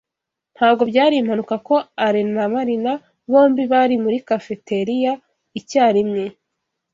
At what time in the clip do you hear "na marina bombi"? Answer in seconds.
2.37-3.63